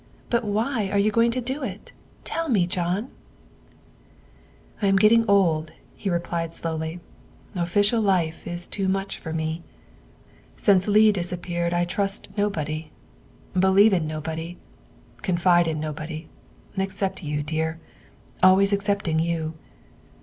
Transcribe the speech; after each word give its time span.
But 0.31 0.43
why 0.43 0.89
are 0.89 0.97
you 0.97 1.11
going 1.11 1.29
to 1.29 1.41
do 1.41 1.61
it, 1.61 1.91
tell 2.23 2.49
me, 2.49 2.65
John. 2.65 3.11
''''I 4.81 4.87
am 4.87 4.95
getting 4.95 5.23
old, 5.27 5.73
''he 5.95 6.09
replied 6.09 6.55
slowly;'' 6.55 7.01
official 7.55 8.01
life 8.01 8.47
is 8.47 8.67
too 8.67 8.87
much 8.87 9.19
for 9.19 9.31
me. 9.31 9.61
Since 10.57 10.87
Leigh 10.87 11.11
disappeared 11.11 11.71
I 11.71 11.85
trust 11.85 12.35
nobody, 12.35 12.89
believe 13.53 13.93
in 13.93 14.07
nobody, 14.07 14.57
confide 15.21 15.67
in 15.67 15.79
nobody 15.79 16.27
except 16.77 17.21
you, 17.23 17.43
dear, 17.43 17.79
always 18.41 18.73
excepting 18.73 19.19
you." 19.19 19.53